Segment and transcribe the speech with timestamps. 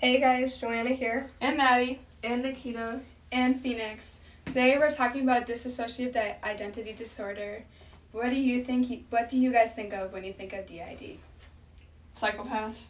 [0.00, 1.28] Hey guys, Joanna here.
[1.42, 2.00] And Maddie.
[2.24, 3.00] And Nikita.
[3.32, 4.22] And Phoenix.
[4.46, 7.62] Today we're talking about dissociative di- identity disorder.
[8.12, 8.88] What do you think?
[8.88, 11.18] You, what do you guys think of when you think of DID?
[12.16, 12.84] Psychopaths.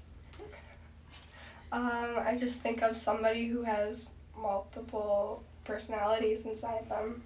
[1.73, 4.08] Um, I just think of somebody who has
[4.40, 7.22] multiple personalities inside them.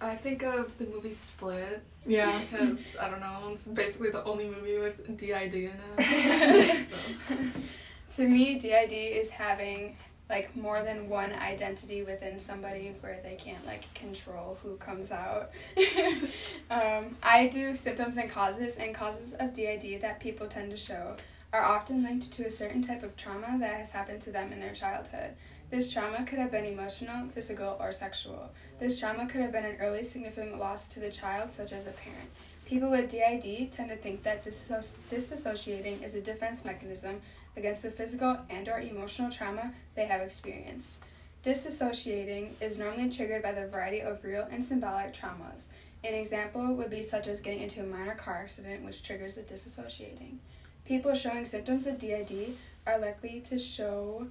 [0.00, 2.40] I think of the movie Split Yeah.
[2.40, 6.84] because I don't know, it's basically the only movie with DID in it.
[7.28, 7.34] so.
[8.12, 9.96] to me, DID is having
[10.28, 15.50] like more than one identity within somebody where they can't like control who comes out.
[16.70, 21.16] um, I do symptoms and causes, and causes of DID that people tend to show
[21.52, 24.60] are often linked to a certain type of trauma that has happened to them in
[24.60, 25.34] their childhood.
[25.70, 28.50] This trauma could have been emotional, physical, or sexual.
[28.78, 31.90] This trauma could have been an early significant loss to the child, such as a
[31.90, 32.30] parent.
[32.64, 37.20] People with DID tend to think that disso- disassociating is a defense mechanism
[37.56, 41.04] against the physical and or emotional trauma they have experienced.
[41.44, 45.68] Disassociating is normally triggered by the variety of real and symbolic traumas.
[46.04, 49.42] An example would be such as getting into a minor car accident which triggers the
[49.42, 50.36] disassociating.
[50.84, 54.26] People showing symptoms of DID are likely to show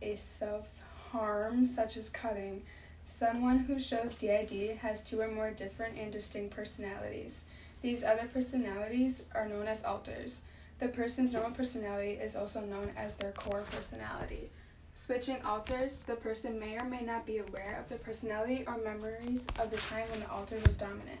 [0.00, 2.62] a self-harm such as cutting.
[3.04, 7.44] Someone who shows DID has two or more different and distinct personalities.
[7.82, 10.42] These other personalities are known as alters.
[10.78, 14.50] The person's normal personality is also known as their core personality.
[14.94, 19.46] Switching alters, the person may or may not be aware of the personality or memories
[19.60, 21.20] of the time when the alter was dominant.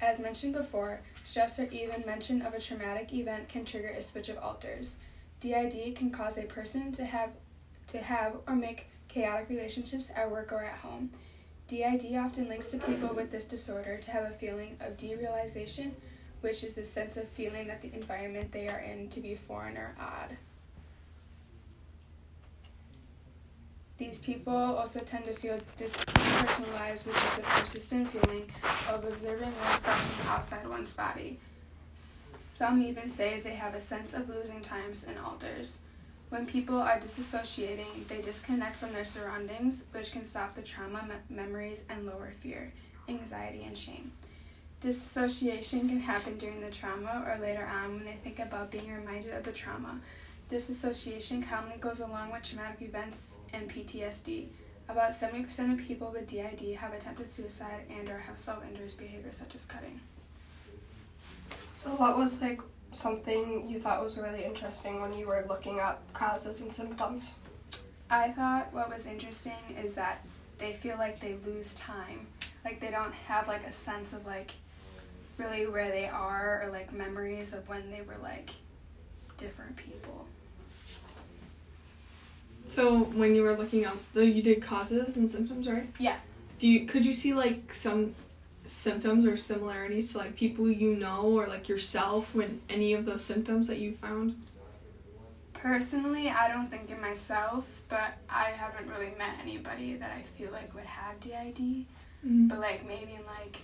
[0.00, 4.30] As mentioned before, stress or even mention of a traumatic event can trigger a switch
[4.30, 4.96] of alters.
[5.40, 7.30] DID can cause a person to have
[7.88, 11.10] to have or make chaotic relationships at work or at home.
[11.68, 15.92] DID often links to people with this disorder to have a feeling of derealization,
[16.40, 19.76] which is the sense of feeling that the environment they are in to be foreign
[19.76, 20.36] or odd.
[23.98, 28.50] These people also tend to feel dispersonalized, which is a persistent feeling
[28.88, 31.38] of observing oneself from outside one's body.
[31.94, 35.80] Some even say they have a sense of losing times and alters.
[36.30, 41.36] When people are disassociating, they disconnect from their surroundings, which can stop the trauma, me-
[41.36, 42.72] memories, and lower fear,
[43.08, 44.12] anxiety, and shame.
[44.80, 49.34] Disassociation can happen during the trauma or later on when they think about being reminded
[49.34, 50.00] of the trauma.
[50.48, 54.46] Disassociation commonly goes along with traumatic events and PTSD.
[54.88, 59.54] About 70% of people with DID have attempted suicide and or have self-injurious behavior such
[59.54, 60.00] as cutting.
[61.74, 62.60] So, what was like
[62.92, 67.36] something you thought was really interesting when you were looking up causes and symptoms?
[68.10, 70.24] I thought what was interesting is that
[70.58, 72.26] they feel like they lose time.
[72.64, 74.52] Like they don't have like a sense of like
[75.40, 78.50] really where they are or like memories of when they were like
[79.36, 80.26] different people.
[82.66, 85.88] So when you were looking up, though, you did causes and symptoms, right?
[85.98, 86.16] Yeah.
[86.58, 88.14] Do you could you see like some
[88.66, 93.24] symptoms or similarities to like people you know or like yourself when any of those
[93.24, 94.40] symptoms that you found?
[95.54, 100.52] Personally, I don't think in myself, but I haven't really met anybody that I feel
[100.52, 101.86] like would have DID.
[102.26, 102.48] Mm.
[102.48, 103.62] But like maybe in like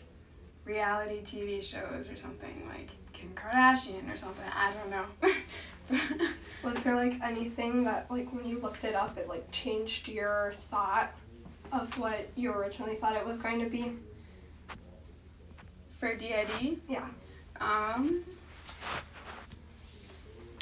[0.67, 4.45] reality TV shows or something like Kim Kardashian or something.
[4.55, 6.27] I don't know.
[6.65, 10.53] Was there like anything that like when you looked it up, it like changed your
[10.71, 11.13] thought
[11.73, 13.93] of what you originally thought it was going to be?
[15.99, 17.07] For DID, Yeah.
[17.59, 18.23] Um,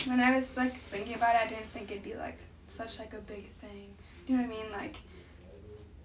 [0.06, 2.38] when I was like thinking about it, I didn't think it'd be like
[2.68, 3.88] such like a big thing.
[4.26, 4.72] You know what I mean?
[4.72, 4.96] Like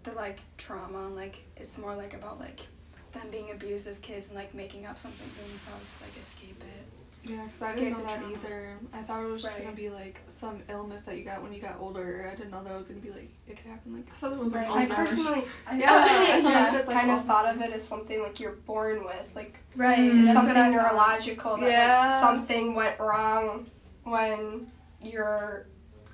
[0.03, 2.61] the like trauma, and, like it's more like about like
[3.13, 6.61] them being abused as kids and like making up something for themselves to like escape
[6.61, 6.85] it.
[7.29, 8.33] Yeah, because I didn't know that trauma.
[8.33, 8.77] either.
[8.93, 9.65] I thought it was just Right.
[9.65, 12.29] gonna be like some illness that you got when you got older.
[12.31, 13.93] I didn't know that it was gonna be like it could happen.
[13.97, 14.89] Like I thought it was like Right.
[14.91, 17.61] I personally, I Yeah, personally I thought yeah, it was, like, kind of thought of
[17.61, 19.99] it as something like you're born with, like Right.
[19.99, 20.25] Mm.
[20.25, 20.91] something what I thought.
[20.93, 22.01] neurological that Yeah.
[22.01, 23.65] like, something went wrong
[24.03, 24.71] when
[25.01, 25.65] your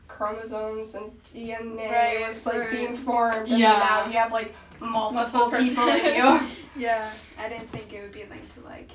[0.07, 2.71] chromosomes and DNA Right, was like right.
[2.71, 3.73] being formed, and Yeah.
[3.73, 6.39] now you have like multiple, Multiple people in person- you.
[6.77, 8.89] Yeah, I didn't think it would be linked to like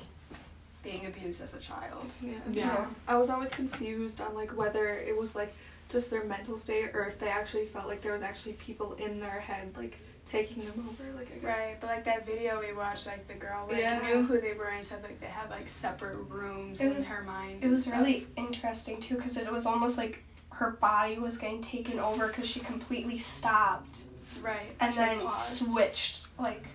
[0.83, 2.05] being abused as a child.
[2.21, 2.33] Yeah.
[2.51, 2.85] Yeah.
[3.07, 5.53] I was always confused on like whether it was like
[5.89, 9.19] just their mental state or if they actually felt like there was actually people in
[9.19, 11.11] their head like taking them over.
[11.17, 11.43] Like I guess.
[11.43, 13.99] Right, but like that video we watched, like the girl like Yeah.
[14.05, 17.09] knew who they were and said like they had like separate rooms It in was-
[17.09, 17.63] her mind.
[17.63, 17.97] It was stuff.
[17.99, 22.47] really interesting too because it was almost like her body was getting taken over because
[22.47, 24.01] she completely stopped
[24.41, 25.71] right, and then paused.
[25.71, 26.65] switched like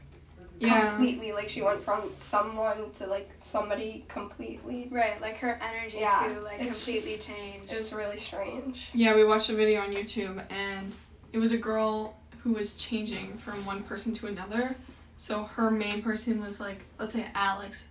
[0.58, 0.90] Yeah.
[0.90, 1.32] completely.
[1.32, 4.88] Like she went from someone to like somebody completely.
[4.90, 7.72] Right, like her energy Yeah, too, like it's completely just- changed.
[7.72, 8.90] It was really strange.
[8.94, 10.92] Yeah, we watched a video on YouTube and
[11.32, 14.76] it was a girl who was changing from one person to another.
[15.18, 17.88] So her main person was like, let's say Alex.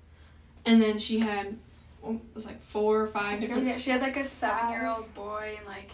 [0.66, 1.57] And then she had
[2.04, 4.88] oh, it was like four or five different yeah, she had like a seven year
[4.88, 5.92] old boy and like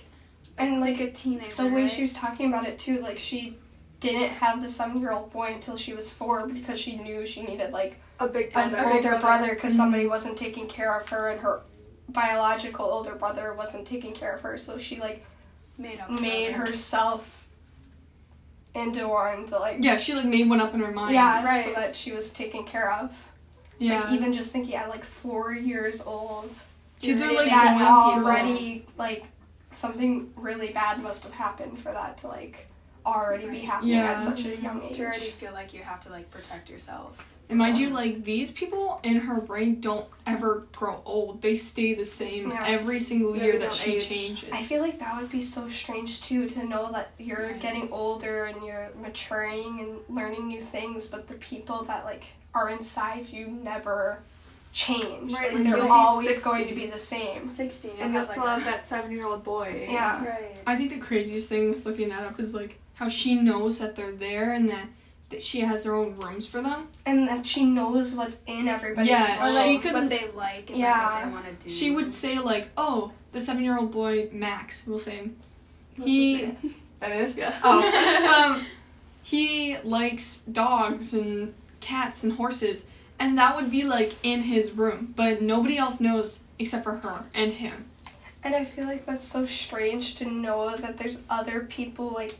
[0.58, 1.56] And like like a teenager.
[1.56, 1.90] the way right?
[1.90, 3.58] she was talking about it too, like she
[4.02, 7.44] didn't have the seven year old boy until she was four because she knew she
[7.44, 8.90] needed like A big an brother.
[8.94, 9.78] older brother because Mhm.
[9.78, 11.62] somebody wasn't taking care of her and her
[12.10, 15.24] biological older brother wasn't taking care of her so she like
[15.78, 17.48] made up made herself
[18.74, 21.14] into one to like Yeah, she like made one up in her mind.
[21.14, 23.30] yeah so that she was taken care of
[23.80, 24.02] Yeah.
[24.02, 26.50] like even just thinking at like four years old
[27.02, 27.86] Kids are like going through
[28.26, 29.26] already like
[29.72, 32.68] something really bad must have happened for that to like
[33.06, 33.64] already be Right.
[33.64, 34.12] happening Yeah.
[34.14, 37.28] at such a young age to already feel like you have to like protect yourself.
[37.50, 41.42] And mind you, like these people in her brain don't ever grow old.
[41.42, 42.64] They stay the same Yes.
[42.68, 44.08] every single Yeah, year that she age.
[44.08, 44.50] changes.
[44.54, 47.60] I feel like that would be so strange too to know that you're Right.
[47.62, 52.24] getting older and you're maturing and learning new things, but the people that like
[52.54, 54.20] are inside you never
[54.74, 55.34] change.
[55.34, 56.44] Right, like, like, they're you'll always 60.
[56.50, 57.48] going to be the same.
[57.50, 57.92] Sixteen.
[58.00, 59.88] and you'll still have that seven year old boy.
[59.92, 60.26] Yeah.
[60.26, 60.58] Right.
[60.66, 63.96] I think the craziest thing with looking that up is like how she knows that
[63.96, 64.86] they're there and that,
[65.30, 66.88] that she has their own rooms for them.
[67.04, 69.56] And that she knows what's in everybody's Yeah, Or room.
[69.56, 70.92] like she could- what they like and Yeah.
[70.92, 71.74] like, what they want to do.
[71.74, 75.32] She would say like, "Oh, the seven-year-old boy Max." We'll say
[75.96, 76.52] What's he.
[77.00, 77.36] That is.
[77.36, 77.60] Yeah.
[77.64, 78.64] Oh, um,
[79.24, 82.88] he likes dogs and cats and horses,
[83.20, 87.24] and that would be like in his room, but nobody else knows except for her
[87.34, 87.86] and him.
[88.44, 92.36] And I feel like that's so strange to know that there's other people like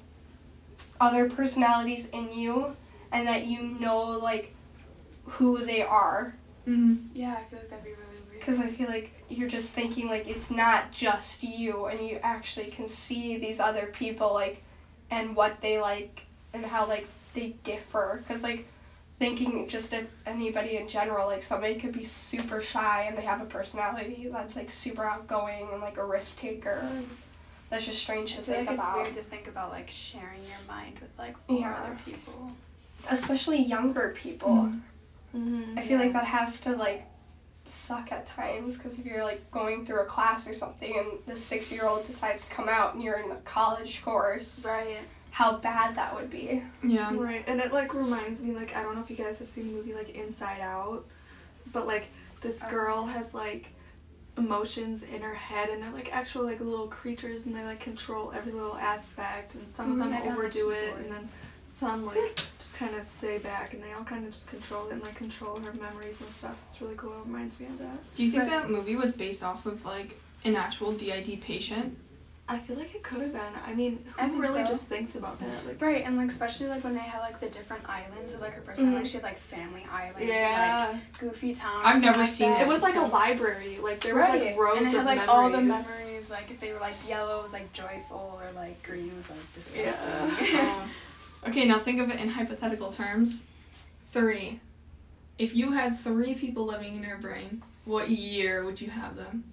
[1.02, 2.74] other personalities in you
[3.12, 4.54] and that you know like
[5.26, 6.36] who they are
[6.68, 7.08] Mm-hmm.
[7.16, 8.40] Yeah, I feel like that'd be really weird.
[8.40, 12.68] because I feel like you're just thinking like it's not just you and you actually
[12.68, 14.62] can see these other people like
[15.10, 18.68] and what they like and how like they differ because like
[19.18, 23.42] thinking just if anybody in general like somebody could be super shy and they have
[23.42, 27.08] a personality that's like super outgoing and like a risk taker and
[27.72, 29.90] that's just strange I to feel think like it's about weird to think about like
[29.90, 31.74] sharing your mind with like four Yeah.
[31.84, 32.52] other people.
[33.10, 34.72] especially younger people
[35.36, 35.58] Mm-hmm.
[35.64, 35.80] Mm-hmm.
[35.80, 37.06] I feel like that has to like
[37.66, 41.36] suck at times because if you're like going through a class or something and the
[41.38, 44.98] six year old decides to come out and you're in a college course, Right.
[45.32, 46.62] how bad that would be.
[46.84, 47.12] Yeah.
[47.16, 49.68] Right, and it like reminds me like I don't know if you guys have seen
[49.68, 51.06] the movie like Inside Out,
[51.72, 52.10] but like
[52.42, 52.70] this Oh.
[52.70, 53.70] girl has like
[54.38, 58.32] emotions in her head and they're like actual like little creatures and they like control
[58.36, 61.30] every little aspect and some of Mm, them like on the overdo it and then
[61.64, 64.94] some like just kind of stay back and they all kind of just control it
[64.94, 66.58] and like control her memories and stuff.
[66.68, 67.14] It's really cool.
[67.14, 68.16] It reminds me of that.
[68.16, 68.52] Do you think Right.
[68.62, 71.98] that movie was based off of like an actual DID patient?
[72.52, 73.54] I feel like it could have been.
[73.66, 74.72] I mean, I who think really so.
[74.72, 75.66] just thinks about that?
[75.66, 78.54] Like, Right, and like especially like when they had like the different islands of like
[78.54, 79.00] her personality, Mhm.
[79.00, 80.90] like she had like family islands, and, yeah.
[80.94, 81.82] like Goofy Town.
[81.84, 82.62] I've never like seen that.
[82.62, 83.78] It was like a library.
[83.82, 84.48] Like there was right.
[84.48, 85.30] like rows and it of had like memories.
[85.30, 86.30] all the memories.
[86.30, 90.12] Like if they were like yellow was like joyful, or like green was like disgusting.
[90.60, 90.90] Um,
[91.50, 93.46] okay, now think of it in hypothetical terms.
[94.12, 94.60] Three.
[95.40, 99.46] If you had three people living in your brain, what year would you have them?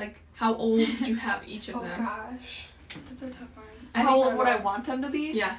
[0.00, 1.90] Like, how old would you have each of Oh them?
[2.00, 2.68] Oh gosh.
[3.08, 3.66] That's a tough one.
[3.94, 5.32] I How old would I want them to be?
[5.32, 5.56] Yeah.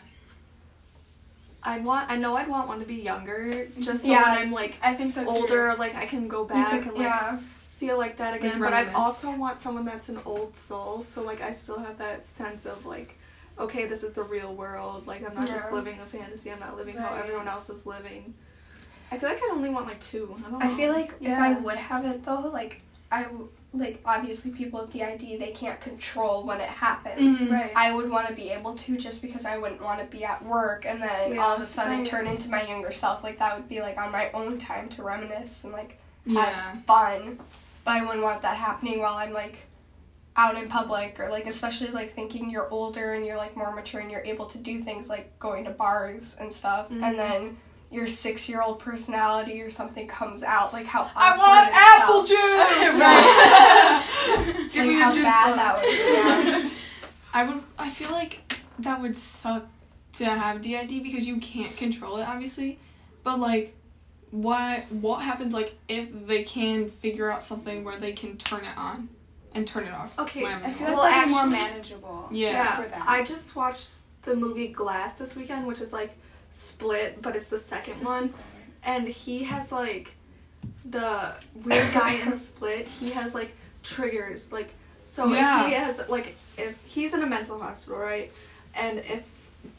[1.63, 2.09] I'd want.
[2.09, 4.23] I know I'd want one to be younger, just so Yeah.
[4.33, 5.29] when I'm like I think so too.
[5.29, 7.37] older, like I can go back You could- and like yeah.
[7.75, 8.59] feel like that Like again.
[8.59, 12.25] but I also want someone that's an old soul, so like I still have that
[12.25, 13.15] sense of like,
[13.59, 15.05] okay, this is the real world.
[15.05, 16.51] Like I'm not just living a fantasy.
[16.51, 18.33] I'm not living how everyone else is living.
[19.11, 20.33] I feel like I only want like two.
[20.39, 20.65] I don't know.
[20.65, 22.81] I feel like if I would have it though, like
[23.11, 27.39] I w- like obviously people with DID they can't control when it happens.
[27.41, 27.51] Mhm.
[27.51, 27.71] Right.
[27.75, 30.43] I would want to be able to just because I wouldn't want to be at
[30.43, 32.05] work and then all of a sudden right.
[32.05, 33.23] turn into my younger self.
[33.23, 36.43] Like that would be like on my own time to reminisce and like Yeah.
[36.43, 37.39] have fun.
[37.85, 39.67] But I wouldn't want that happening while I'm like
[40.35, 44.01] out in public or like especially like thinking you're older and you're like more mature
[44.01, 47.03] and you're able to do things like going to bars and stuff Mhm.
[47.03, 47.57] and then
[47.91, 52.99] your six year old personality or something comes out like how I want apple juice!
[53.01, 54.69] Right.
[54.71, 56.63] Give like me a how juice bad that would be.
[56.63, 56.69] Yeah.
[57.33, 57.63] I would.
[57.77, 58.41] I feel like
[58.79, 59.65] that would suck
[60.13, 62.79] to have DID because you can't control it, obviously.
[63.23, 63.75] But like,
[64.31, 68.77] what what happens like if they can figure out something where they can turn it
[68.77, 69.09] on
[69.53, 70.17] and turn it off?
[70.19, 72.29] Okay, whenever I feel like Well, that'd more manageable.
[72.31, 72.51] Yeah.
[72.51, 73.03] Yeah, for them.
[73.05, 76.11] I just watched the movie Glass this weekend, which is like
[76.51, 78.33] Split, but it's the second one,
[78.83, 80.13] and he has like
[80.85, 82.87] the weird guy in Split.
[82.87, 84.73] He has like triggers, like
[85.05, 85.61] so Yeah.
[85.61, 88.31] if he has like if he's in a mental hospital, right,
[88.75, 89.27] and if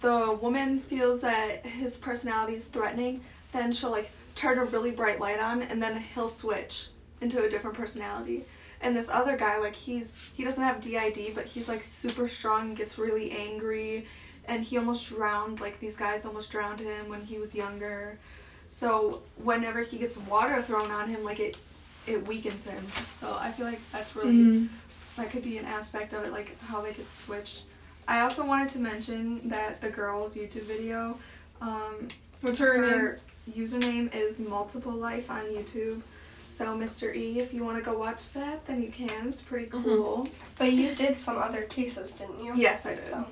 [0.01, 3.21] the woman feels that his personality is threatening,
[3.53, 6.89] then she'll like turn a really bright light on, and then he'll switch
[7.21, 8.45] into a different personality.
[8.81, 12.75] And this other guy, like he's he doesn't have DID, but he's like super strong,
[12.75, 14.07] gets really angry,
[14.47, 15.61] and he almost drowned.
[15.61, 18.19] Like these guys almost drowned him when he was younger.
[18.69, 21.57] So whenever he gets water thrown on him, like it
[22.07, 22.85] it weakens him.
[23.09, 24.69] So I feel like that's really Mhm.
[25.17, 27.63] that could be an aspect of it, like how they could switch.
[28.09, 31.19] I also wanted to mention that the girl's YouTube video,
[31.61, 32.09] um,
[32.41, 33.17] What's her name?
[33.57, 36.01] username is Multiple Life on YouTube.
[36.49, 37.15] So Mr.
[37.15, 39.29] E, if you want to go watch that, then you can.
[39.29, 39.85] It's pretty Mhm.
[39.85, 40.29] cool.
[40.59, 42.53] But you did some other cases, didn't you?
[42.57, 43.05] Yes, I did.
[43.07, 43.25] So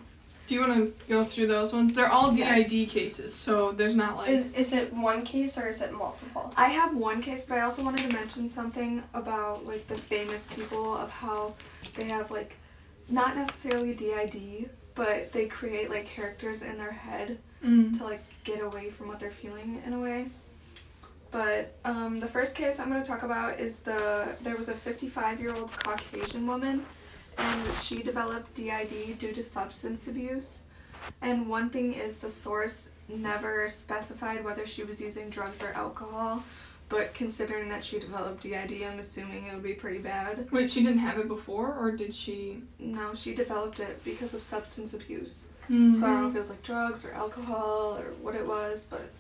[0.50, 1.95] Do you want to go through those ones?
[1.95, 2.90] They're all DID Yes.
[2.90, 4.30] cases, so there's not like.
[4.30, 6.52] is is it one case or is it multiple?
[6.57, 10.52] I have one case, but I also wanted to mention something about like the famous
[10.52, 11.54] people of how
[11.95, 12.57] they have like
[13.09, 17.97] not necessarily DID, but they create like characters in their head Mm.
[17.99, 20.26] to like get away from what they're feeling in a way.
[21.30, 24.75] But um, the first case I'm going to talk about is the there was a
[24.75, 26.85] 55 year old Caucasian woman,
[27.38, 30.62] and she developed DID due to substance abuse.
[31.22, 36.42] And one thing is the source never specified whether she was using drugs or alcohol,
[36.88, 40.50] but considering that she developed DID, I'm assuming it would be pretty bad.
[40.50, 42.62] Wait, she didn't have it before, or did she?
[42.78, 45.46] No, she developed it because of substance abuse.
[45.70, 45.94] Mm.
[45.94, 48.87] So I don't know if it was like drugs or alcohol or what it was,
[48.90, 49.10] but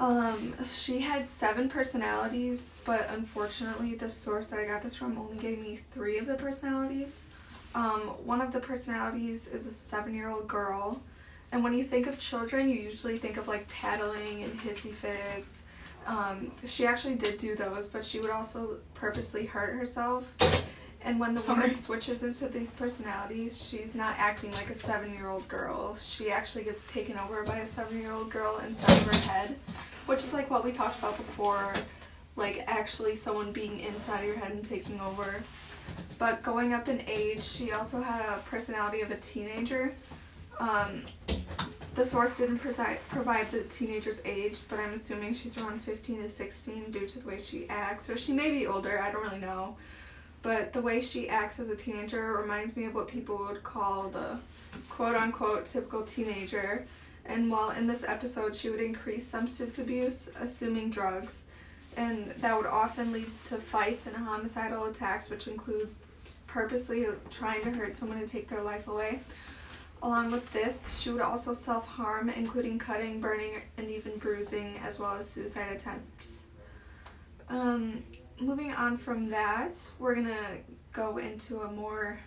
[0.00, 5.36] um, she had seven personalities, but unfortunately, the source that I got this from only
[5.36, 7.28] gave me three of the personalities.
[7.74, 11.00] Um, one of the personalities is a seven-year-old girl,
[11.52, 15.66] and when you think of children, you usually think of like tattling and hissy fits.
[16.06, 20.34] Um, she actually did do those, but she would also purposely hurt herself.
[21.02, 21.60] And when the Sorry.
[21.60, 25.94] woman switches into these personalities, she's not acting like a seven year old girl.
[25.94, 29.56] She actually gets taken over by a seven year old girl inside of her head,
[30.06, 31.74] which is like what we talked about before
[32.36, 35.42] like actually someone being inside of your head and taking over.
[36.18, 39.94] But going up in age, she also had a personality of a teenager.
[40.58, 41.02] Um,
[41.94, 46.28] the source didn't presi- provide the teenager's age, but I'm assuming she's around 15 to
[46.28, 48.08] 16 due to the way she acts.
[48.08, 49.76] Or she may be older, I don't really know.
[50.42, 54.08] But the way she acts as a teenager reminds me of what people would call
[54.08, 54.38] the
[54.88, 56.86] quote unquote typical teenager.
[57.26, 61.46] And while in this episode she would increase substance abuse, assuming drugs,
[61.96, 65.88] and that would often lead to fights and homicidal attacks, which include
[66.46, 69.20] purposely trying to hurt someone and take their life away.
[70.02, 74.98] Along with this, she would also self harm, including cutting, burning, and even bruising, as
[74.98, 76.40] well as suicide attempts.
[77.50, 78.02] Um,
[78.40, 80.58] moving on from that, we're gonna
[80.92, 82.18] go into a more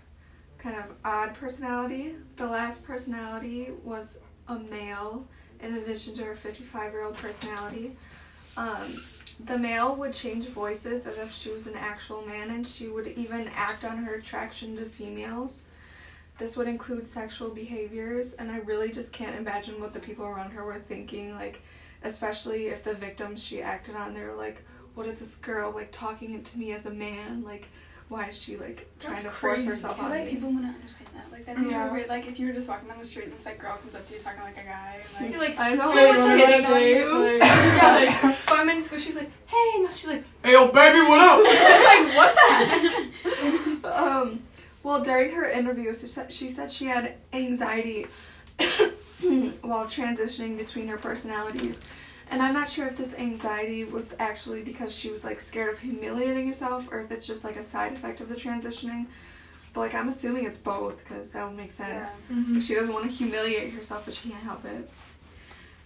[0.58, 2.15] kind of odd personality.
[2.36, 5.27] The last personality was a male,
[5.60, 7.96] in addition to her 55 year old personality.
[8.55, 8.93] Um,
[9.46, 13.08] the male would change voices as if she was an actual man, and she would
[13.08, 15.65] even act on her attraction to females.
[16.38, 20.51] This would include sexual behaviors, and I really just can't imagine what the people around
[20.51, 21.34] her were thinking.
[21.36, 21.62] Like,
[22.03, 24.63] especially if the victims she acted on, they were like,
[24.96, 27.44] "What is this girl like talking to me as a man?
[27.44, 27.68] Like,
[28.10, 30.50] why is she like trying That's to force herself I feel on like me?" people
[30.52, 31.32] wouldn't understand that.
[31.32, 31.92] Like that'd be Yeah.
[31.92, 32.08] weird.
[32.10, 34.06] Like if you were just walking down the street and this like girl comes up
[34.08, 36.32] to you talking like a guy and You're like like, I know Hey, what's wanna
[36.34, 37.20] on hitting on you.
[37.20, 41.00] Like- yeah, like five minutes ago, she's like, "Hey," now she's like, Hey, yo, baby,
[41.02, 41.40] what up?
[41.44, 43.86] like, what the heck?
[43.98, 44.40] um,
[44.84, 48.06] well, during her interview, she said, she said she had anxiety
[49.62, 51.82] while transitioning between her personalities.
[52.34, 55.78] And I'm not sure if this anxiety was actually because she was like scared of
[55.78, 59.06] humiliating herself or if it's just like a side effect of the transitioning.
[59.72, 62.24] But like I'm assuming it's both because that would make sense.
[62.32, 62.60] Mhm.
[62.60, 64.90] She doesn't want to humiliate herself, but she can't help it.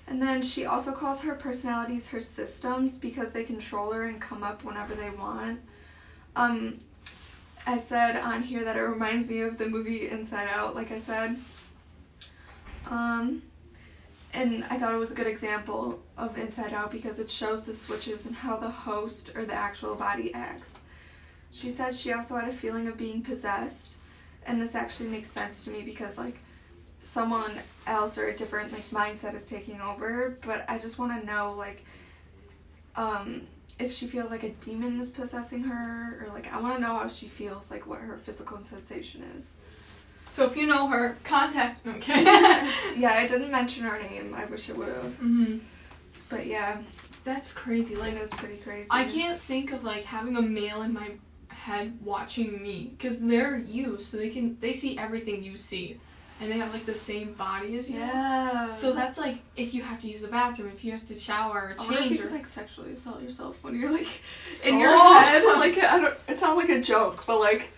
[0.08, 4.42] And then she also calls her personalities her systems because they control her and come
[4.42, 5.60] up whenever they want.
[6.38, 6.80] Um,
[7.66, 10.98] I said on here that it reminds me of the movie Inside Out, like I
[10.98, 11.36] said.
[12.90, 13.42] Um,
[14.34, 17.74] and I thought it was a good example of Inside Out because it shows the
[17.74, 20.82] switches and how the host or the actual body acts.
[21.52, 23.96] She said she also had a feeling of being possessed,
[24.46, 26.38] and this actually makes sense to me because like
[27.02, 27.54] someone
[27.86, 31.56] else or a different like mindset is taking over, but I just want to know
[31.58, 31.84] like
[32.96, 33.42] um
[33.80, 36.96] if she feels like a demon is possessing her or like I want to know
[36.96, 39.56] how she feels like what her physical sensation is.
[40.30, 41.86] So if you know her, contact.
[41.88, 42.24] Okay.
[42.98, 44.34] Yeah, I didn't mention her name.
[44.36, 45.14] I wish I would have.
[45.16, 45.58] hmm
[46.30, 46.78] But yeah,
[47.24, 47.96] That's crazy.
[47.96, 48.88] Like was pretty crazy.
[48.92, 51.12] I can't think of like having a male in my
[51.50, 55.98] head watching me because they're you, so they can they see everything you see,
[56.40, 58.00] and they have like the same body as you.
[58.00, 58.70] Yeah.
[58.72, 61.54] So that's like if you have to use the bathroom, if you have to shower
[61.54, 64.22] or I wonder if you change, or like sexually assault yourself when you're like
[64.64, 65.20] in your Oh.
[65.20, 65.44] head.
[65.44, 66.16] Like I don't.
[66.28, 67.72] It sounds like a joke, but like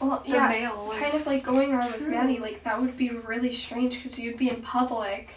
[0.00, 0.86] Well, the yeah, male.
[0.88, 4.18] Like, kind of like going on with Maddie, like that would be really strange because
[4.18, 5.30] you'd be in public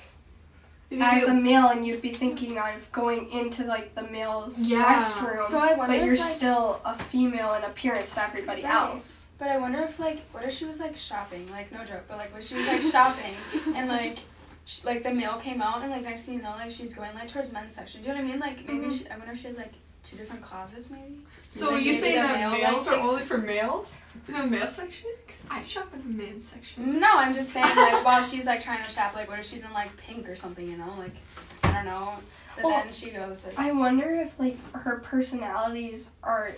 [1.02, 4.84] as a male and you'd be thinking of going into like the male's Yeah.
[4.96, 8.72] restroom, So I wonder but you're like, still a female in appearance to everybody Right.
[8.72, 9.28] else.
[9.40, 11.50] but I wonder if like, what if she was like shopping?
[11.52, 13.34] Like no joke, but like, what if she was like shopping
[13.76, 14.20] and like.
[14.66, 17.14] sh like the male came out and like next thing you know like she's going
[17.16, 18.02] like towards men's section.
[18.02, 18.40] Do you know what I mean?
[18.40, 18.98] Like maybe Mhm.
[18.98, 19.74] she, I wonder if she has like
[20.04, 21.20] two different closets maybe.
[21.50, 24.02] So Like, you maybe say that male, like, males are only for males?
[24.28, 25.10] The male section?
[25.26, 27.00] Because I shop in the men's section.
[27.00, 29.64] No, I'm just saying like while she's like trying to shop, like what if she's
[29.64, 30.94] in like pink or something, you know?
[30.98, 31.16] Like
[31.64, 32.14] I don't know.
[32.56, 36.54] But Well, then she goes like I wonder if like her personalities are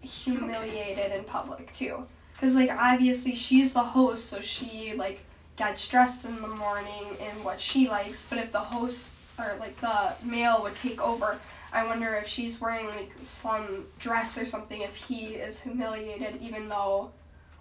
[0.00, 5.20] humiliated in public too, because like obviously she's the host, so she like
[5.56, 8.28] gets dressed in the morning in what she likes.
[8.28, 11.38] But if the host or like the male would take over,
[11.72, 14.80] I wonder if she's wearing like some dress or something.
[14.80, 17.12] If he is humiliated, even though,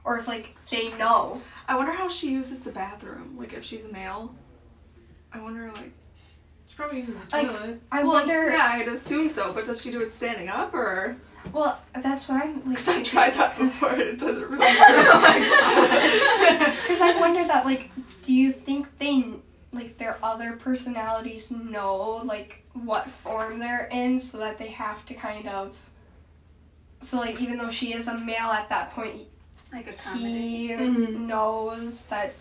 [0.04, 1.38] or if like they know.
[1.68, 3.36] I wonder how she uses the bathroom.
[3.38, 4.34] Like if she's a male.
[5.34, 5.92] I wonder like.
[6.68, 7.82] She probably uses the Like, toilet.
[7.92, 8.50] I well, wonder.
[8.52, 9.54] Yeah, I'd assume so.
[9.54, 11.18] But does she do it standing up or?
[11.52, 12.66] Well, that's what I'm like.
[12.78, 13.94] Because I've tried that before.
[13.96, 14.76] It doesn't really work.
[14.78, 17.90] Oh because I wonder that, like,
[18.24, 19.26] do you think they,
[19.72, 25.14] like, their other personalities know, like, what form they're in so that they have to
[25.14, 25.90] kind of.
[27.02, 29.22] So, like, even though she is a male at that point,
[29.72, 30.24] like a comedy.
[30.68, 31.20] he Mhm.
[31.22, 32.34] knows that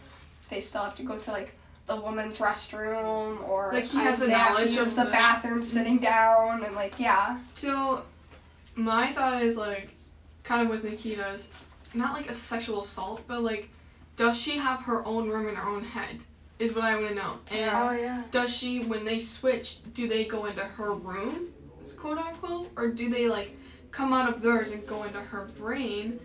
[0.51, 1.55] they still have to go to, like,
[1.87, 3.71] the woman's restroom or.
[3.73, 7.39] Like, he has the knowledge of the the- bathroom sitting down and, like, yeah.
[7.55, 8.03] So,
[8.75, 9.91] my thought is like,
[10.45, 11.51] kind of with Nikita's,
[11.95, 13.69] not like a sexual assault, but like,
[14.17, 16.21] does she have her own room in her own head?
[16.59, 17.39] Is what I want to know.
[17.51, 18.23] And Oh yeah.
[18.31, 21.49] does she, when they switch, do they go into her room,
[21.97, 23.57] quote unquote, or do they like
[23.93, 26.19] come out of theirs and go into her brain?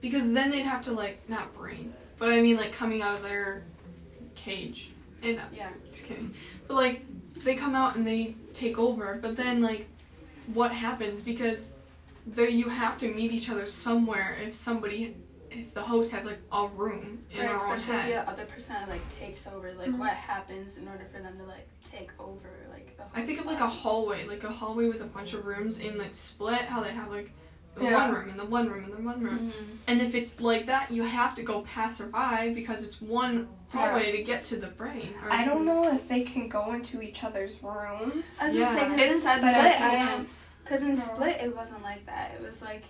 [0.00, 3.22] Because then they'd have to like not brain, but I mean like coming out of
[3.22, 3.62] their
[4.34, 4.90] cage.
[5.22, 5.68] And Yeah.
[5.88, 6.34] just kidding.
[6.66, 7.02] But like
[7.44, 9.88] they come out and they take over, but then like
[10.52, 11.74] what happens because
[12.26, 15.14] there you have to meet each other somewhere if somebody
[15.60, 18.26] if the host has like a room in Right, her own especially if head.
[18.26, 19.98] the other person like takes over, like Mhm.
[19.98, 23.40] what happens in order for them to like take over like the whole I think
[23.40, 26.62] of like a hallway, like a hallway with a bunch of rooms in like split,
[26.62, 27.30] how they have like
[27.74, 28.06] the Yeah.
[28.08, 29.52] one room and the one room and the one room.
[29.52, 29.76] Mhm.
[29.86, 33.48] And if it's like that, you have to go pass or by because it's one
[33.74, 33.80] Yeah.
[33.90, 35.14] hallway to get to the brain.
[35.22, 38.38] or I don't know if they can go into each other's rooms.
[38.40, 38.74] I was Yeah.
[38.74, 40.46] gonna say, 'cause in Split, I it can't.
[40.64, 41.00] Cause in No.
[41.00, 42.32] Split it wasn't like that.
[42.34, 42.84] It was like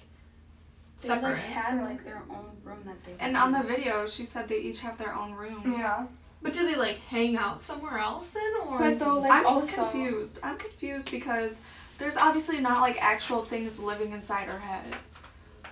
[1.01, 1.33] they Separate.
[1.33, 3.13] like had like their own room that they.
[3.21, 3.67] And were on the in.
[3.67, 5.79] video, she said they each have their own rooms.
[5.79, 6.07] Yeah.
[6.43, 8.79] But do they like hang out somewhere else then, or?
[8.79, 10.41] But though, like I'm just also, confused.
[10.43, 11.61] I'm confused because
[11.99, 14.85] there's obviously not like actual things living inside her head.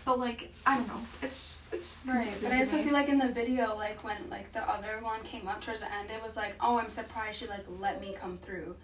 [0.04, 1.00] But like I don't know.
[1.22, 2.84] It's just it's just Right, but I also me.
[2.84, 5.92] feel like in the video, like when like the other one came up towards the
[5.92, 8.74] end, it was like, oh, I'm surprised she like let me come through.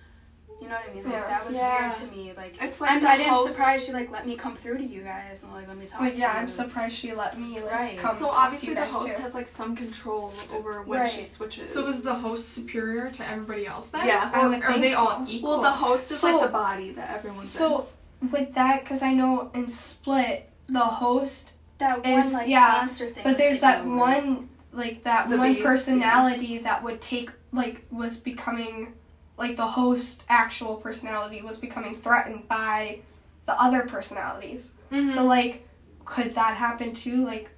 [0.61, 1.05] You know what I mean?
[1.05, 1.27] Like Yeah.
[1.27, 1.81] that was Yeah.
[1.87, 2.33] weird to me.
[2.37, 4.85] Like It's like I'm, I didn't host- surprise she like let me come through to
[4.85, 6.41] you guys and like let me talk Like to yeah, you.
[6.41, 7.99] I'm surprised she let me like Right.
[7.99, 8.17] come.
[8.17, 9.23] So obviously to the host too.
[9.23, 11.73] has like some control over when she switches.
[11.73, 14.07] So is the host superior to everybody else then?
[14.07, 14.31] Yeah.
[14.39, 15.25] Or would are think they all so.
[15.27, 15.51] equal?
[15.51, 17.89] well, the host is So- like the body that everyone's So
[18.31, 23.07] with that, because I know in Split the host, that one is- like yeah, monster
[23.07, 23.25] thing.
[23.25, 23.97] but there's that over.
[23.97, 28.93] one like that The one beast, personality that would take like was becoming
[29.41, 32.99] like the host actual personality was becoming threatened by
[33.47, 34.73] the other personalities.
[34.93, 35.09] Mhm.
[35.09, 35.67] So like,
[36.05, 37.25] could that happen too?
[37.25, 37.51] Like,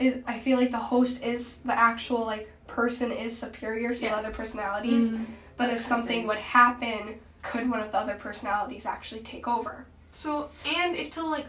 [0.00, 4.08] is I feel like the host is the actual like person is superior to the
[4.10, 4.36] other Yes.
[4.36, 5.12] personalities.
[5.12, 5.26] Mhm.
[5.56, 9.84] But if something would happen, could one of the other personalities actually take over?
[10.10, 10.48] So
[10.78, 11.46] and if to like,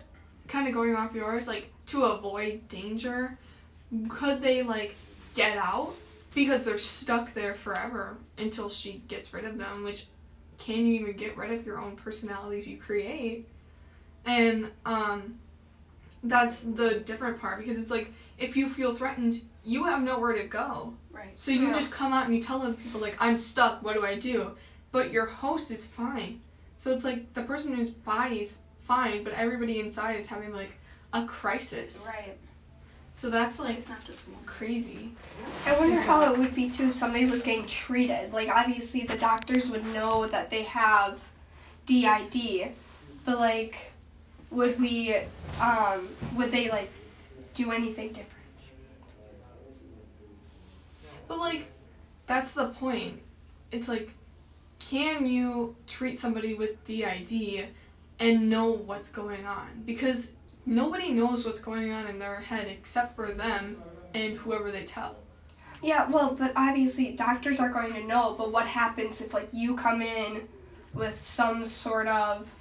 [0.49, 3.37] kind of going off yours, like to avoid danger,
[4.09, 4.95] could they like
[5.33, 5.93] get out
[6.35, 9.83] because they're stuck there forever until she gets rid of them?
[9.83, 10.05] Which
[10.59, 13.47] can you even get rid of your own personalities you create?
[14.25, 15.39] And um,
[16.23, 20.43] that's the different part because it's like if you feel threatened, you have nowhere to
[20.43, 20.93] go.
[21.11, 21.31] Right.
[21.35, 21.73] So you Yeah.
[21.73, 23.81] just come out and you tell other people like I'm stuck.
[23.81, 24.55] What do I do?
[24.91, 26.41] But your host is fine.
[26.77, 30.71] So it's like the person whose body's fine, but everybody inside is having like
[31.13, 32.11] a crisis.
[32.13, 32.37] Right.
[33.15, 35.13] So that's like It's not just crazy.
[35.65, 38.33] I wonder how it would be too if somebody was getting treated.
[38.33, 41.29] Like obviously the doctors would know that they have
[41.85, 42.73] DID,
[43.23, 43.93] but like
[44.51, 45.15] would we
[45.61, 46.91] um would they like
[47.53, 48.35] do anything different?
[51.29, 51.67] But like,
[52.27, 53.21] that's the point.
[53.71, 54.11] It's like,
[54.79, 57.69] can you treat somebody with DID
[58.19, 59.83] and know what's going on?
[59.85, 64.83] Because nobody knows what's going on in their head except for them and whoever they
[64.83, 65.15] tell.
[65.81, 69.75] Yeah, well, but obviously doctors are going to know, but what happens if like you
[69.75, 70.47] come in
[70.93, 72.53] with some sort of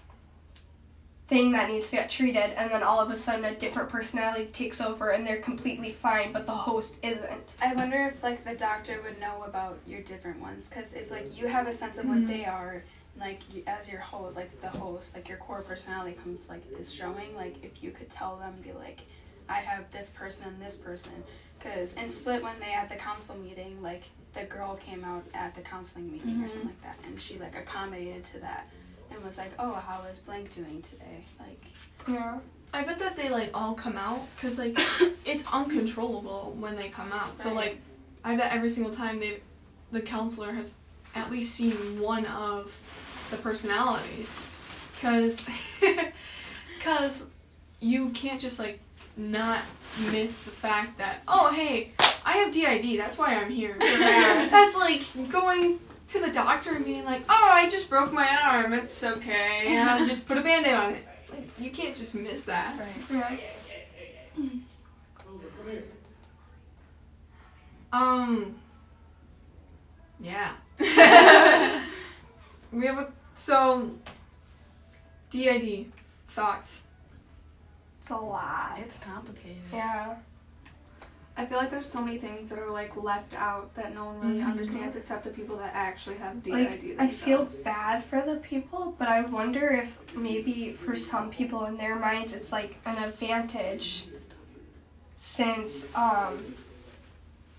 [1.27, 4.45] thing that needs to get treated and then all of a sudden a different personality
[4.47, 7.55] takes over and they're completely fine but the host isn't.
[7.63, 11.35] I wonder if like the doctor would know about your different ones, because if like
[11.35, 12.27] you have a sense of what Mhm.
[12.27, 12.83] they are,
[13.19, 17.35] like as your host, like the host, like your core personality comes like is showing.
[17.37, 19.01] Like if you could tell them, be like,
[19.49, 21.13] I have this person, and this person,
[21.59, 25.55] because in Split when they at the council meeting, like the girl came out at
[25.55, 26.87] the counseling meeting or something mm-hmm.
[26.87, 28.69] like that, and she like accommodated to that,
[29.11, 31.25] and was like, oh, how is blank doing today?
[31.39, 31.65] Like
[32.09, 32.39] Yeah.
[32.73, 34.77] I bet that they like all come out because like
[35.25, 37.39] it's uncontrollable when they come out.
[37.39, 37.79] So like,
[38.25, 39.41] I bet every single time they,
[39.93, 40.75] the counselor has
[41.15, 42.77] at least seen one of
[43.31, 44.47] the personalities,
[44.95, 45.49] because,
[46.79, 47.31] because
[47.81, 48.81] you can't just like
[49.17, 49.61] not
[50.11, 51.93] miss the fact that oh hey
[52.27, 53.77] I have DID that's why I'm here.
[53.81, 58.73] That's like going to the doctor and being like oh I just broke my arm
[58.73, 61.07] it's okay yeah just put a band-aid on it.
[61.31, 62.77] Like, You can't just miss that.
[63.11, 63.41] right.
[64.37, 64.49] Yeah.
[67.93, 68.57] Um.
[70.21, 70.53] Yeah.
[72.73, 73.91] we have a so.
[75.31, 75.87] DID
[76.29, 76.87] thoughts.
[78.01, 78.77] It's a lot.
[78.79, 79.57] It's complicated.
[79.73, 80.17] Yeah.
[81.37, 84.21] I feel like there's so many things that are like left out that no one
[84.21, 84.47] really Mhm.
[84.47, 88.95] understands except the people that actually have DID Like I feel bad for the people,
[88.97, 94.07] but I wonder if maybe for some people in their minds it's like an advantage
[95.17, 96.55] since um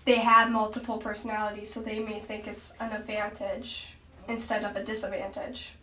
[0.06, 3.94] they have multiple personalities, so they may think it's an advantage
[4.28, 5.74] instead of a disadvantage.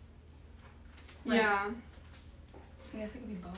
[1.24, 1.36] Right.
[1.36, 1.70] Yeah.
[2.92, 3.54] I guess it could be both.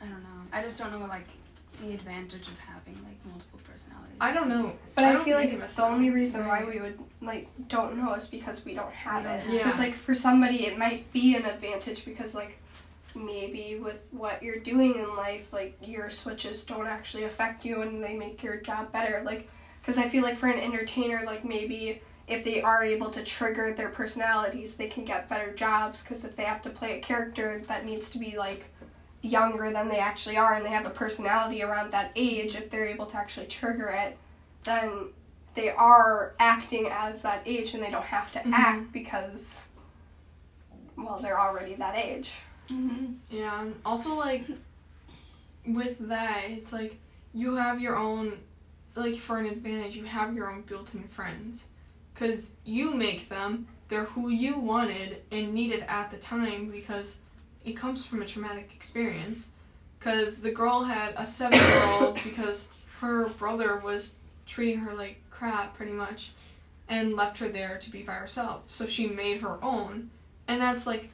[0.00, 0.42] I don't know.
[0.52, 1.26] I just don't know what like
[1.82, 4.16] the advantage is having like multiple personalities.
[4.20, 4.72] I don't know.
[4.94, 6.14] But I, don't feel like of the only that.
[6.14, 9.42] reason why we would like don't know is because we don't have We don't it.
[9.42, 9.58] have it.
[9.58, 9.84] Because Yeah.
[9.86, 12.58] like for somebody it might be an advantage because like
[13.14, 18.02] maybe with what you're doing in life like your switches don't actually affect you and
[18.04, 19.22] they make your job better.
[19.24, 19.48] Like
[19.80, 23.72] because I feel like for an entertainer like maybe if they are able to trigger
[23.72, 27.60] their personalities they can get better jobs because if they have to play a character
[27.68, 28.66] that needs to be like
[29.22, 32.86] younger than they actually are and they have a personality around that age if they're
[32.86, 34.16] able to actually trigger it
[34.64, 35.06] then
[35.54, 38.52] they are acting as that age and they don't have to Mhm.
[38.52, 39.68] act because
[40.96, 42.38] well they're already that age
[42.68, 43.16] Mhm.
[43.30, 43.62] Yeah.
[43.62, 44.44] and Also, like,
[45.66, 46.98] with that, it's like
[47.34, 48.38] you have your own,
[48.96, 51.68] like, for an advantage, you have your own built in friends.
[52.12, 57.20] Because you make them, they're who you wanted and needed at the time because
[57.64, 59.50] it comes from a traumatic experience.
[59.98, 62.68] Because the girl had a seven year old because
[63.00, 66.32] her brother was treating her like crap, pretty much,
[66.88, 68.64] and left her there to be by herself.
[68.72, 70.10] So she made her own.
[70.48, 71.10] And that's like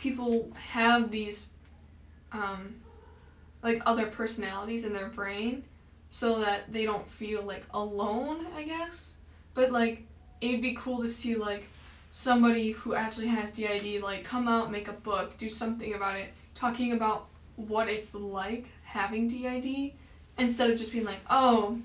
[0.00, 1.52] people have these
[2.32, 2.74] um,
[3.62, 5.64] like other personalities in their brain
[6.14, 9.18] so that they don't feel like alone i guess.
[9.52, 10.04] But like
[10.40, 11.66] it'd be cool to see like
[12.12, 16.32] somebody who actually has did like come out make a book do something about it
[16.54, 19.92] talking about what it's like having did
[20.38, 21.78] instead of just being like oh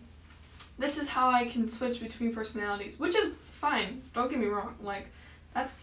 [0.77, 4.75] this is how i can switch between personalities which is fine don't get me wrong
[4.83, 5.07] like
[5.55, 5.79] that's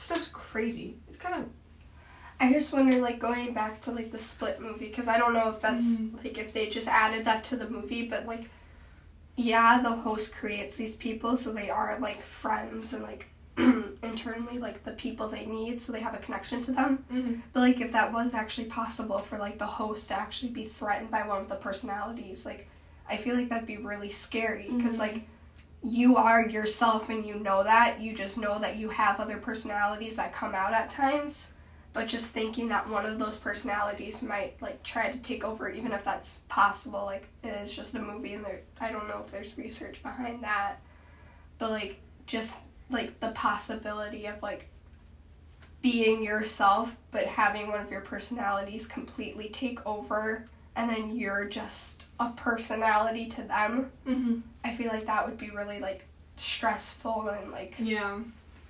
[0.00, 0.96] stuff's crazy.
[1.08, 1.48] It's kind of
[2.40, 5.48] i just wonder like going back to like the split movie because i don't know
[5.50, 8.48] if that's like if they just added that to the movie but like
[9.36, 13.26] yeah the host creates these people so they are like friends and like
[14.02, 17.40] internally like the people they need so they have a connection to them mhm.
[17.52, 21.10] But like if that was actually possible for like the host to actually be threatened
[21.10, 22.68] by one of the personalities, like
[23.08, 25.00] I feel like that'd be really scary because Mhm.
[25.00, 25.28] like
[25.82, 28.00] you are yourself and you know that.
[28.00, 31.52] You just know that you have other personalities that come out at times.
[31.92, 35.92] But just thinking that one of those personalities might like try to take over even
[35.92, 39.30] if that's possible, like it is just a movie and there I don't know if
[39.30, 40.76] there's research behind that.
[41.58, 44.68] But like just like the possibility of like
[45.82, 52.04] being yourself but having one of your personalities completely take over and then you're just
[52.20, 53.90] a personality to them.
[54.06, 54.38] Mm-hmm.
[54.64, 56.04] I feel like that would be really like
[56.36, 58.20] stressful and like Yeah.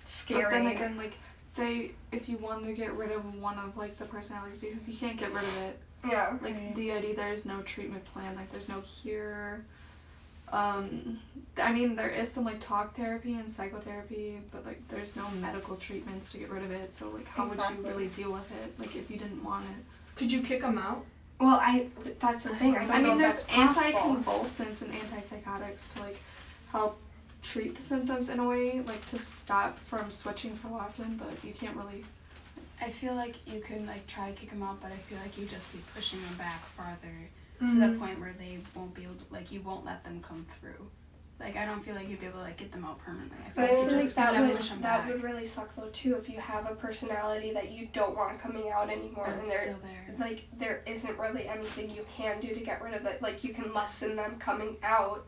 [0.04, 0.44] scary.
[0.44, 1.12] But then again, like,
[1.44, 4.96] say if you wanted to get rid of one of like the personalities because you
[4.96, 5.78] can't get rid of it.
[6.08, 6.36] yeah.
[6.42, 6.70] Like Right.
[6.70, 8.34] idea, there's no treatment plan.
[8.36, 9.64] Like, there's no cure.
[10.52, 11.20] Um,
[11.62, 15.76] I mean, there is some like talk therapy and psychotherapy, but like, there's no medical
[15.76, 16.92] treatments to get rid of it.
[16.92, 18.78] So like, how would you really deal with it?
[18.80, 19.84] Like, if you didn't want it.
[20.16, 21.04] Could you kick them out?
[21.38, 21.86] Well, I
[22.18, 22.76] that's the thing.
[22.76, 23.98] I don't I mean, if there's that's possible.
[24.00, 26.20] anticonvulsants and antipsychotics to like
[26.72, 26.98] help
[27.42, 31.16] treat the symptoms in a way, like to stop from switching so often.
[31.16, 32.04] But you can't really.
[32.82, 35.36] I feel like you can like try to kick them out, but I feel like
[35.38, 36.98] you'd just be pushing them back farther
[37.58, 37.80] to Mm-hmm.
[37.92, 40.86] the point where they won't be able to like you won't let them come through.
[41.38, 43.36] Like I don't feel like you'd be able to like get them out permanently.
[43.38, 45.08] I feel But I like feel you like that would push them that back.
[45.12, 48.70] would really suck though too if you have a personality that you don't want coming
[48.70, 50.14] out anymore but and it's there still there.
[50.18, 53.20] like there isn't really anything you can do to get rid of it.
[53.20, 55.26] Like you can lessen them coming out,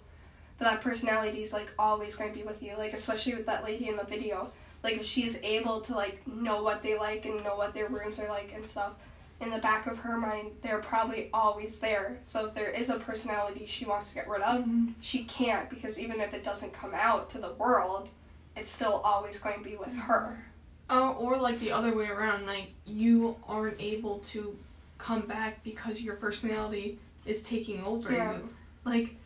[0.59, 2.75] but that personality is like always going to be with you.
[2.77, 4.51] Like especially with that lady in the video,
[4.83, 8.19] like if she's able to like know what they like and know what their rooms
[8.21, 8.95] are like and stuff.
[9.41, 12.19] In the back of her mind, they're probably always there.
[12.23, 14.95] So if there is a personality she wants to get rid of, Mhm.
[15.01, 18.09] she can't because even if it doesn't come out to the world,
[18.55, 20.45] it's still always going to be with her.
[20.89, 24.57] Oh, or like the other way around, like you aren't able to
[24.99, 28.35] come back because your personality is taking over Yeah.
[28.35, 28.49] you.
[28.85, 29.17] Like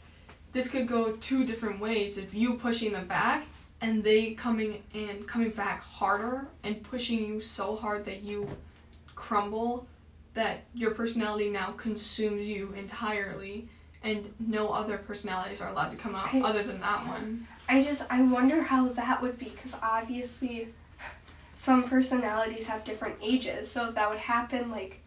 [0.57, 2.17] this could go two different ways.
[2.17, 3.45] If you pushing them back
[3.83, 8.49] and they coming and coming back harder and pushing you so hard that you
[9.15, 9.87] crumble
[10.33, 13.69] that your personality now consumes you entirely
[14.03, 17.47] and no other personalities are allowed to come out I- other than that one.
[17.69, 20.69] I just I wonder how that would be because obviously
[21.53, 23.71] some personalities have different ages.
[23.71, 25.03] So if that would happen, like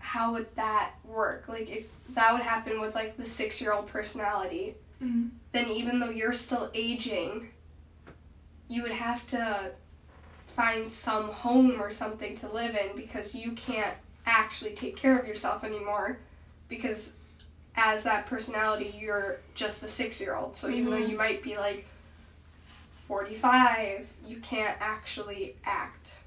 [0.00, 1.44] how would that work?
[1.48, 5.30] Like if that would happen with like the six year old personality, Mm.
[5.52, 7.48] then even though you're still aging,
[8.68, 9.70] you would have to
[10.46, 15.26] find some home or something to live in because you can't actually take care of
[15.26, 16.18] yourself anymore
[16.68, 17.16] because
[17.76, 21.08] as that personality you're just a six year old so even though Mhm.
[21.08, 21.86] you might be like
[23.00, 26.18] 45 you can't actually act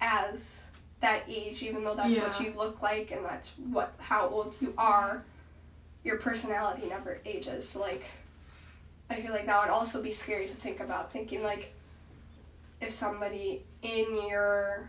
[0.00, 0.70] as
[1.04, 4.72] that age even though that's what you look like and that's what how old you
[4.78, 5.22] are
[6.02, 7.68] your personality never ages.
[7.68, 8.04] So like
[9.10, 11.74] i feel like that would also be scary to think about thinking like
[12.80, 14.88] if somebody in your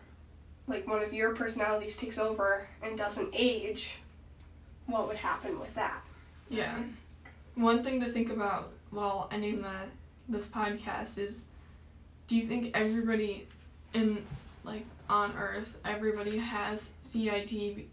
[0.68, 4.00] like one of your personalities takes over and doesn't age
[4.88, 6.02] what would happen with that?
[6.50, 6.76] Yeah.
[7.56, 9.74] One thing to think about while ending the
[10.30, 11.50] this podcast is
[12.28, 13.48] do you think everybody
[13.94, 14.24] in
[14.64, 17.86] like on earth everybody has DID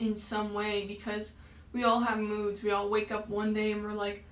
[0.00, 1.36] in some way because
[1.72, 2.62] we all have moods.
[2.62, 4.24] We all wake up one day and we're like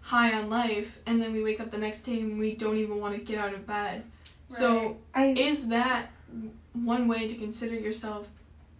[0.00, 2.98] high on life and then we wake up the next day and we don't even
[3.00, 4.04] want to get out of bed.
[4.48, 6.10] So i is that
[6.72, 8.28] one way to consider yourself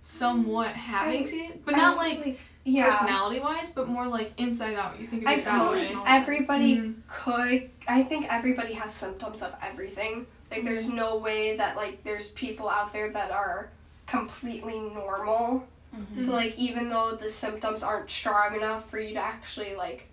[0.00, 1.64] somewhat having it?
[1.64, 4.98] But I not think, like yeah personality wise, but more like inside out.
[4.98, 5.94] You think of i it that feel way.
[5.94, 6.94] like everybody Mhm.
[7.08, 10.96] could i think everybody has symptoms of everything like there's Mm-hmm.
[10.96, 13.70] no way that like there's people out there that are
[14.06, 16.18] completely normal Mhm.
[16.20, 20.08] So like even though the symptoms aren't strong enough for you to actually like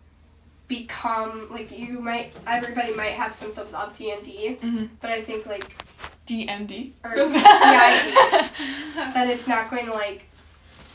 [0.67, 4.89] become like you might everybody might have symptoms of DND, Mhm.
[5.01, 5.63] but I think like
[6.25, 6.91] DMD.
[7.03, 10.25] or DID that it's not going to like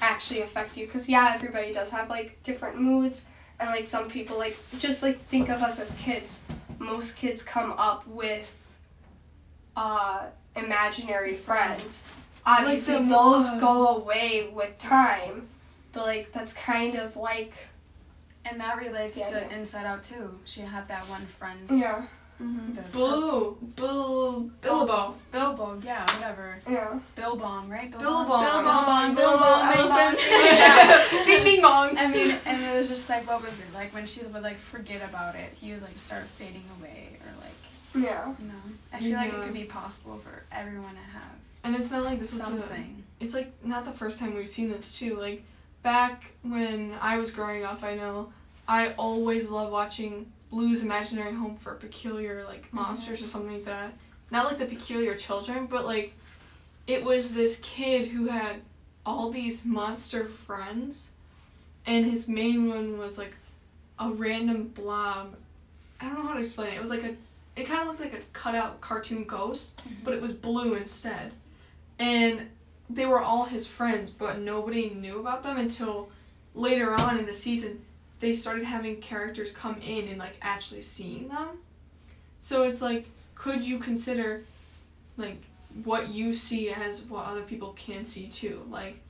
[0.00, 3.26] actually affect you because yeah everybody does have like different moods
[3.58, 6.44] and like some people like just like think of us as kids
[6.78, 8.63] most kids come up with
[9.76, 10.22] uh
[10.56, 12.06] imaginary friends
[12.46, 15.48] obviously the- those uh, go away with time
[15.92, 17.52] but like that's kind of like
[18.46, 19.56] And that relates Yeah, to yeah.
[19.58, 20.38] Inside Out too.
[20.44, 21.60] She had that one friend.
[21.70, 22.06] yeah
[22.42, 22.90] Mm-hmm.
[22.90, 25.14] Blue, Bill, Billabo.
[25.30, 26.58] Bilbo, yeah, whatever.
[26.68, 27.90] yeah Billbong, right?
[27.92, 28.42] Billabong.
[28.44, 30.14] Billabong, Billabong, Billabong.
[30.60, 31.24] Yeah.
[31.24, 31.96] Bing, bing, bong.
[31.96, 33.70] I mean, and it was just like, what was it?
[33.72, 37.30] Like when she would like forget about it, he would like start fading away, or
[37.40, 37.60] like,
[37.94, 38.54] yeah you know.
[38.92, 41.30] I feel like it could be possible for everyone to have
[41.64, 43.02] And it's not like this is the, something.
[43.20, 45.18] it's like not the first time we've seen this too.
[45.18, 45.42] Like
[45.82, 48.32] back when I was growing up, I know
[48.66, 52.76] I always loved watching Blue's Imaginary Home for Peculiar like mm-hmm.
[52.76, 53.92] monsters or something like that.
[54.30, 56.14] Not like the peculiar children, but like
[56.86, 58.56] it was this kid who had
[59.06, 61.12] all these monster friends,
[61.86, 63.34] and his main one was like
[63.98, 65.34] a random blob.
[66.00, 66.76] I don't know how to explain it.
[66.76, 67.14] It was like a,
[67.56, 70.04] it kind of looked like a cutout cartoon ghost, mm-hmm.
[70.04, 71.32] but it was blue instead.
[71.98, 72.48] And
[72.90, 76.10] they were all his friends, but nobody knew about them until
[76.54, 77.82] later on in the season,
[78.20, 81.58] they started having characters come in and like actually seeing them.
[82.40, 84.44] So it's like, could you consider
[85.16, 85.42] like
[85.82, 88.62] what you see as what other people can see too?
[88.70, 89.00] Like,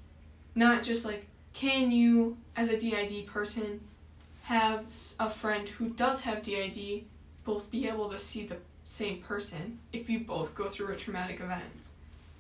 [0.54, 3.80] not just like, can you as a DID person
[4.44, 4.84] have
[5.18, 7.04] a friend who does have DID
[7.44, 11.40] both be able to see the same person if you both go through a traumatic
[11.40, 11.64] event?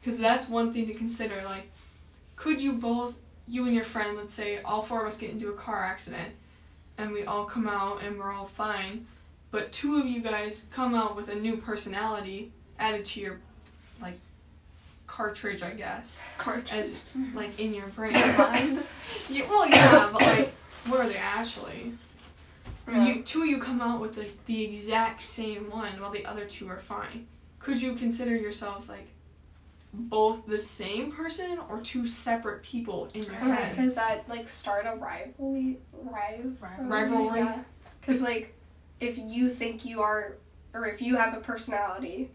[0.00, 1.42] Because that's one thing to consider.
[1.44, 1.70] Like,
[2.36, 5.48] could you both, you and your friend, let's say all four of us get into
[5.50, 6.32] a car accident
[6.98, 9.06] and we all come out and we're all fine,
[9.50, 13.40] but two of you guys come out with a new personality added to your,
[14.00, 14.18] like,
[15.06, 16.24] cartridge, I guess,
[16.72, 17.02] as,
[17.34, 18.12] like, in your brain.
[18.14, 18.80] Yeah,
[19.48, 20.54] well, yeah, but, like,
[20.88, 21.92] where are they actually?
[22.86, 23.06] Yeah.
[23.06, 26.44] You two of you come out with like the exact same one while the other
[26.44, 27.26] two are fine.
[27.58, 29.08] Could you consider yourselves like
[29.92, 33.34] both the same person or two separate people in your
[33.70, 37.38] Because that like start a rivalry, rivalry Rivalry?
[37.40, 37.58] Yeah.
[38.00, 38.54] Because like,
[39.00, 40.36] if you think you are,
[40.74, 42.30] or if you have a personality,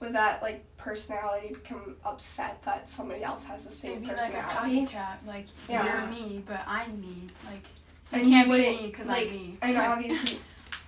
[0.00, 4.18] would that like personality become upset that somebody else has the same It'd be like
[4.18, 4.86] a personality?
[4.86, 5.16] copycat.
[5.26, 5.84] Like Yeah.
[6.02, 7.28] you're me, but I'm me.
[7.46, 7.62] Like
[8.12, 9.58] You can't be wouldn't, me because like, I'm me.
[9.62, 10.38] and obviously,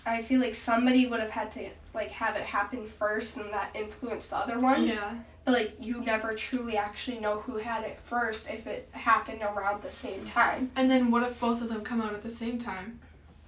[0.07, 3.71] I feel like somebody would have had to like have it happen first, and that
[3.75, 4.87] influenced the other one.
[4.87, 5.15] yeah.
[5.45, 9.83] But like, you never truly actually know who had it first if it happened around
[9.83, 10.71] the same time.
[10.77, 13.01] And then what if both of them come out at the same time?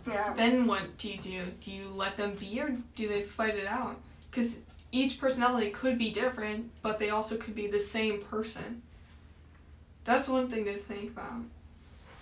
[0.06, 0.32] Yeah.
[0.32, 1.42] Then what do you do?
[1.60, 4.00] Do you let them be or do they fight it out?
[4.30, 8.82] Because each personality could be different, but they also could be the same person.
[10.04, 11.42] That's one thing to think about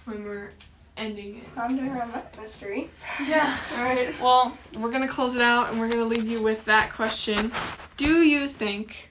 [0.05, 0.51] when we're
[0.99, 1.55] ending it.
[1.55, 2.91] Ponder on that mystery.
[3.27, 3.57] Yeah.
[3.75, 4.21] Alright.
[4.21, 7.53] Well, we're gonna close it out and we're gonna leave you with that question.
[7.97, 9.11] Do you think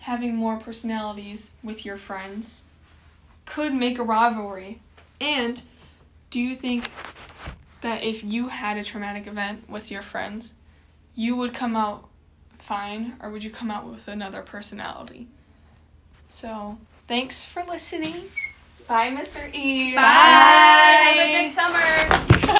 [0.00, 2.64] having more personalities with your friends
[3.44, 4.80] could make a rivalry?
[5.20, 5.60] And
[6.30, 6.90] do you think
[7.80, 10.54] that if you had a traumatic event with your friends,
[11.14, 12.08] you would come out
[12.52, 15.26] fine or would you come out with another personality?
[16.28, 16.78] So,
[17.08, 18.30] thanks for listening.
[18.90, 19.54] Bye, Mr.
[19.54, 19.94] E.
[19.94, 20.02] Bye.
[20.02, 22.40] Have a good summer.